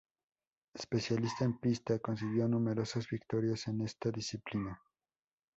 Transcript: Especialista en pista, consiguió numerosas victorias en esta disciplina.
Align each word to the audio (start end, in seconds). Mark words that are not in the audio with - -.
Especialista 0.73 1.45
en 1.45 1.59
pista, 1.59 1.99
consiguió 1.99 2.47
numerosas 2.47 3.07
victorias 3.07 3.67
en 3.67 3.81
esta 3.81 4.09
disciplina. 4.09 4.81